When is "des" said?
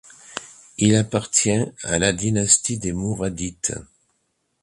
2.79-2.91